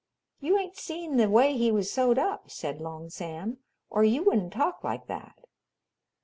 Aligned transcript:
"You 0.39 0.57
ain't 0.57 0.77
seen 0.77 1.17
the 1.17 1.29
way 1.29 1.55
he 1.55 1.71
was 1.71 1.93
sewed 1.93 2.17
up," 2.17 2.49
said 2.49 2.81
Long 2.81 3.11
Sam, 3.11 3.59
"or 3.87 4.03
you 4.03 4.23
wouldn't 4.23 4.51
talk 4.51 4.83
like 4.83 5.05
that." 5.05 5.45